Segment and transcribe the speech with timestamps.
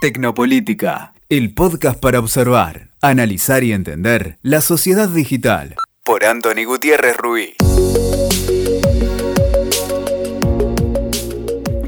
[0.00, 5.74] Tecnopolítica, el podcast para observar, analizar y entender la sociedad digital.
[6.04, 7.56] Por Anthony Gutiérrez Ruiz.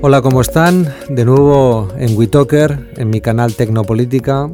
[0.03, 0.93] Hola, ¿cómo están?
[1.09, 4.51] De nuevo en WeTalker, en mi canal Tecnopolítica,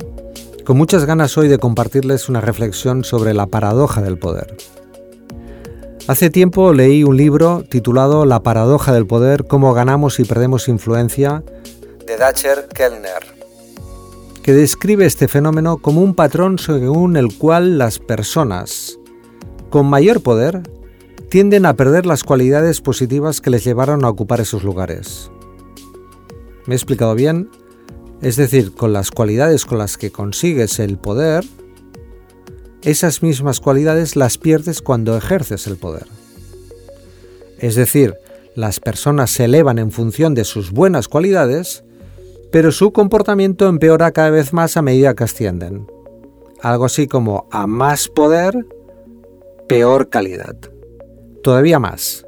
[0.66, 4.54] con muchas ganas hoy de compartirles una reflexión sobre la paradoja del poder.
[6.08, 11.42] Hace tiempo leí un libro titulado La paradoja del poder, cómo ganamos y perdemos influencia,
[12.06, 13.35] de Dacher Kellner,
[14.46, 18.96] que describe este fenómeno como un patrón según el cual las personas
[19.70, 20.62] con mayor poder
[21.28, 25.32] tienden a perder las cualidades positivas que les llevaron a ocupar esos lugares.
[26.64, 27.50] ¿Me he explicado bien?
[28.22, 31.44] Es decir, con las cualidades con las que consigues el poder,
[32.82, 36.06] esas mismas cualidades las pierdes cuando ejerces el poder.
[37.58, 38.14] Es decir,
[38.54, 41.82] las personas se elevan en función de sus buenas cualidades,
[42.56, 45.86] pero su comportamiento empeora cada vez más a medida que ascienden.
[46.62, 48.54] Algo así como a más poder,
[49.68, 50.56] peor calidad.
[51.42, 52.24] Todavía más.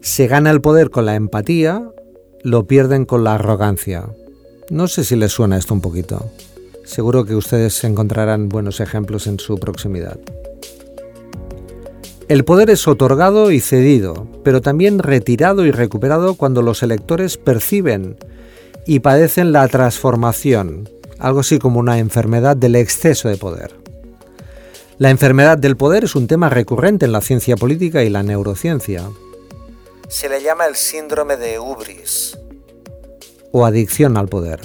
[0.00, 1.88] Se gana el poder con la empatía,
[2.42, 4.08] lo pierden con la arrogancia.
[4.68, 6.28] No sé si les suena esto un poquito.
[6.84, 10.18] Seguro que ustedes encontrarán buenos ejemplos en su proximidad.
[12.26, 18.16] El poder es otorgado y cedido, pero también retirado y recuperado cuando los electores perciben
[18.90, 20.88] y padecen la transformación,
[21.20, 23.70] algo así como una enfermedad del exceso de poder.
[24.98, 29.08] La enfermedad del poder es un tema recurrente en la ciencia política y la neurociencia.
[30.08, 32.36] Se le llama el síndrome de Ubris
[33.52, 34.58] o adicción al poder.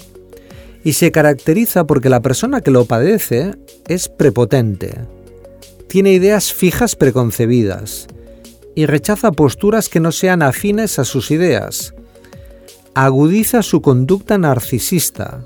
[0.84, 3.54] Y se caracteriza porque la persona que lo padece
[3.88, 4.96] es prepotente,
[5.88, 8.08] tiene ideas fijas preconcebidas
[8.74, 11.95] y rechaza posturas que no sean afines a sus ideas.
[12.98, 15.42] Agudiza su conducta narcisista,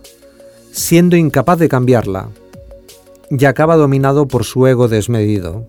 [0.71, 2.29] siendo incapaz de cambiarla
[3.31, 5.65] y acaba dominado por su ego desmedido.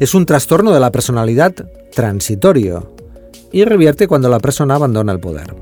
[0.00, 1.52] Es un trastorno de la personalidad
[1.94, 2.90] transitorio
[3.52, 5.54] y revierte cuando la persona abandona el poder.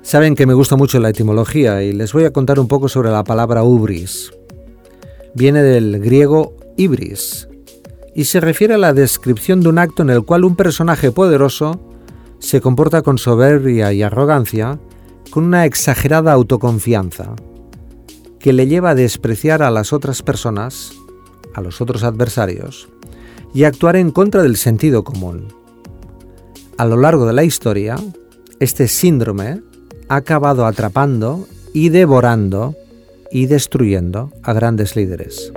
[0.00, 3.10] Saben que me gusta mucho la etimología y les voy a contar un poco sobre
[3.10, 4.32] la palabra ubris.
[5.34, 7.48] Viene del griego ibris
[8.14, 11.78] y se refiere a la descripción de un acto en el cual un personaje poderoso
[12.44, 14.78] se comporta con soberbia y arrogancia,
[15.30, 17.34] con una exagerada autoconfianza
[18.38, 20.92] que le lleva a despreciar a las otras personas,
[21.54, 22.90] a los otros adversarios,
[23.54, 25.48] y actuar en contra del sentido común.
[26.76, 27.96] A lo largo de la historia,
[28.60, 29.62] este síndrome
[30.08, 32.74] ha acabado atrapando y devorando
[33.32, 35.50] y destruyendo a grandes líderes.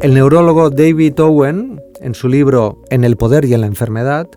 [0.00, 4.28] El neurólogo David Owen, en su libro En el poder y en la enfermedad,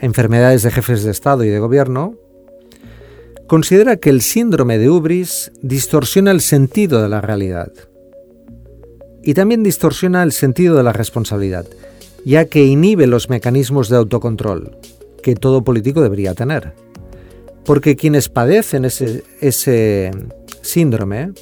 [0.00, 2.14] Enfermedades de jefes de Estado y de Gobierno,
[3.46, 7.72] considera que el síndrome de Ubris distorsiona el sentido de la realidad
[9.22, 11.66] y también distorsiona el sentido de la responsabilidad,
[12.24, 14.78] ya que inhibe los mecanismos de autocontrol
[15.22, 16.74] que todo político debería tener.
[17.64, 20.12] Porque quienes padecen ese, ese
[20.62, 21.32] síndrome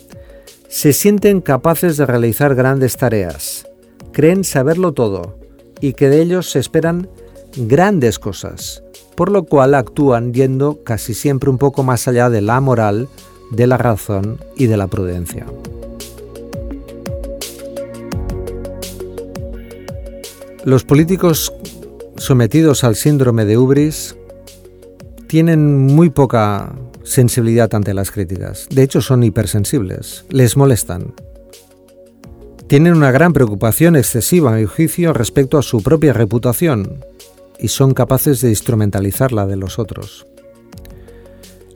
[0.68, 3.66] se sienten capaces de realizar grandes tareas,
[4.12, 5.38] creen saberlo todo
[5.82, 7.10] y que de ellos se esperan
[7.56, 8.84] grandes cosas
[9.14, 13.08] por lo cual actúan yendo casi siempre un poco más allá de la moral,
[13.50, 15.46] de la razón y de la prudencia.
[20.64, 21.52] Los políticos
[22.16, 24.16] sometidos al síndrome de Ubris
[25.26, 26.72] tienen muy poca
[27.02, 28.66] sensibilidad ante las críticas.
[28.70, 31.12] De hecho, son hipersensibles, les molestan.
[32.66, 37.04] Tienen una gran preocupación excesiva, a mi juicio, respecto a su propia reputación,
[37.58, 40.26] y son capaces de instrumentalizar la de los otros.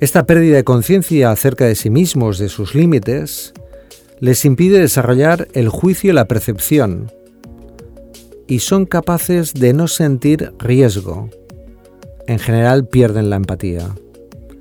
[0.01, 3.53] Esta pérdida de conciencia acerca de sí mismos, de sus límites,
[4.21, 7.13] les impide desarrollar el juicio y la percepción,
[8.47, 11.31] y son capaces de no sentir riesgo.
[12.27, 13.95] En general pierden la empatía.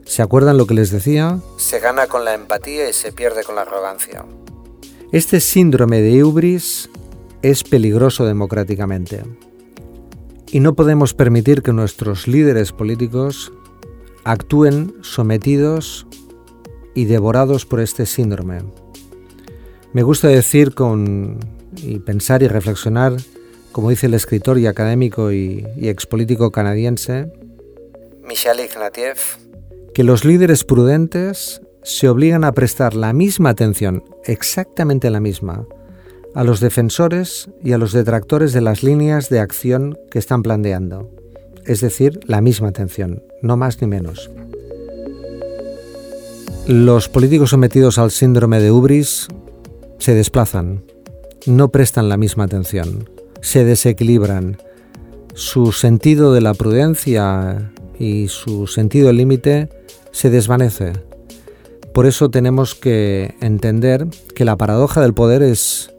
[0.05, 1.40] ¿Se acuerdan lo que les decía?
[1.58, 4.25] Se gana con la empatía y se pierde con la arrogancia.
[5.11, 6.90] Este síndrome de Eubris
[7.41, 9.23] es peligroso democráticamente.
[10.52, 13.52] Y no podemos permitir que nuestros líderes políticos
[14.23, 16.08] actúen sometidos
[16.96, 18.61] y devorados por este síndrome.
[19.94, 21.40] Me gusta decir con,
[21.76, 23.17] y pensar y reflexionar,
[23.72, 27.32] como dice el escritor y académico y, y expolítico canadiense
[28.28, 29.38] Michel Ignatieff,
[29.93, 35.66] que los líderes prudentes se obligan a prestar la misma atención, exactamente la misma,
[36.34, 41.09] a los defensores y a los detractores de las líneas de acción que están planteando.
[41.66, 44.29] Es decir, la misma atención, no más ni menos.
[46.68, 49.28] Los políticos sometidos al síndrome de Ubris
[50.00, 50.84] se desplazan,
[51.46, 53.09] no prestan la misma atención,
[53.41, 54.58] se desequilibran.
[55.34, 59.70] Su sentido de la prudencia y su sentido límite
[60.12, 60.94] se desvanece.
[61.94, 65.91] Por eso tenemos que entender que la paradoja del poder es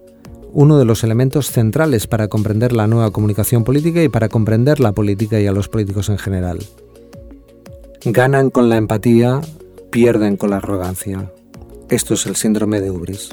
[0.52, 4.92] uno de los elementos centrales para comprender la nueva comunicación política y para comprender la
[4.92, 6.58] política y a los políticos en general.
[8.04, 9.40] Ganan con la empatía,
[9.90, 11.30] pierden con la arrogancia.
[11.90, 13.30] Esto es el síndrome de Ubris.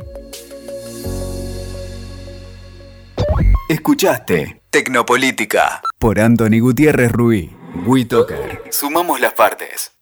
[3.70, 7.52] Escuchaste Tecnopolítica por Anthony Gutiérrez Ruiz.
[7.86, 8.62] WeToker.
[8.70, 9.95] Sumamos las partes.